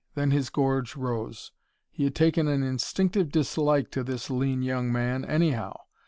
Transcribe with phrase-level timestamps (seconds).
[0.15, 1.51] Then his gorge rose.
[1.91, 5.77] He had taken an instinctive dislike to this lean young man, anyhow.